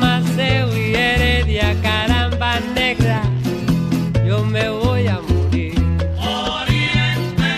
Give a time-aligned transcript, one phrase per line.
[0.00, 3.22] Maceo y Heredia, caramba negra,
[4.26, 5.74] yo me voy a morir.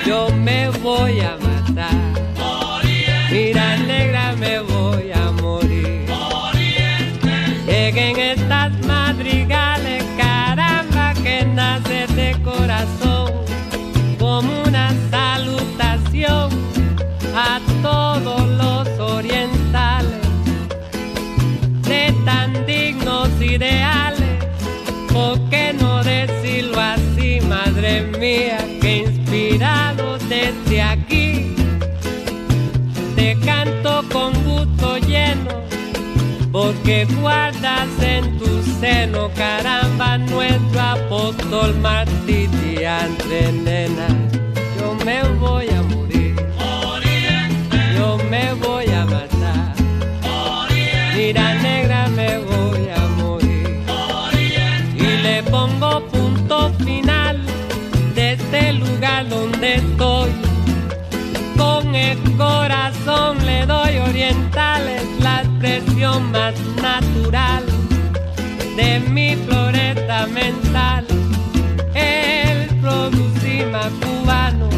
[0.07, 1.95] Yo me voy a matar.
[3.31, 6.07] Mira negra, me voy a morir.
[7.67, 13.33] Lleguen estas madrigales, caramba, que nace de corazón,
[14.19, 16.51] como una salutación
[17.37, 18.10] a todos
[23.55, 24.45] ideales,
[25.13, 31.55] ¿por qué no decirlo así, madre mía, que inspirado desde aquí,
[33.17, 35.61] te canto con gusto lleno
[36.53, 44.00] porque guardas en tu seno, caramba, nuestro apóstol Martí, entre nena.
[64.31, 67.65] Doy orientales la expresión más natural
[68.77, 71.05] de mi floreta mental.
[71.95, 74.69] El producima cubano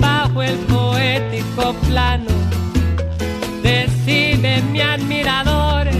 [0.00, 2.30] bajo el poético plano.
[3.62, 5.96] Recibe mi admiradores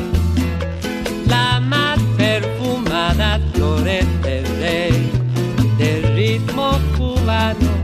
[1.27, 5.11] la más perfumada florete rey
[5.79, 7.84] del ritmo cubano.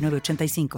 [0.00, 0.68] 906985.